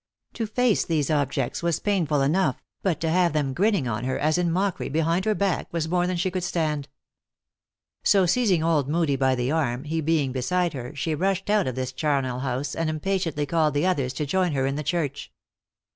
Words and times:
To 0.33 0.47
face 0.47 0.83
these 0.83 1.11
objects 1.11 1.61
was 1.61 1.79
painful 1.79 2.21
enough, 2.23 2.63
but 2.81 2.99
to 3.01 3.09
have 3.11 3.33
them 3.33 3.53
grinning 3.53 3.87
on 3.87 4.03
her, 4.05 4.17
as 4.17 4.39
in 4.39 4.51
mockery, 4.51 4.89
behind 4.89 5.25
her 5.25 5.35
back, 5.35 5.67
was 5.71 5.87
more 5.87 6.07
than 6.07 6.17
she 6.17 6.31
could 6.31 6.43
stand. 6.43 6.87
So 8.03 8.25
seizing 8.25 8.63
old 8.63 8.89
Moodie 8.89 9.15
by 9.15 9.35
the 9.35 9.51
arm, 9.51 9.83
he 9.83 10.01
being 10.01 10.31
beside 10.31 10.73
her, 10.73 10.95
she 10.95 11.13
rushed 11.13 11.51
out 11.51 11.67
of 11.67 11.75
this 11.75 11.91
charnel 11.91 12.39
house, 12.39 12.73
and 12.73 12.89
impatiently 12.89 13.45
called 13.45 13.75
to 13.75 13.79
the 13.79 13.85
others 13.85 14.11
to 14.13 14.25
join 14.25 14.53
her 14.53 14.65
in 14.65 14.73
the 14.73 14.81
church. 14.81 15.31